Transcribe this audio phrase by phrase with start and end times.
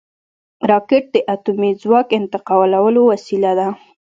[0.69, 3.67] راکټ د اټومي ځواک انتقالولو وسیله ده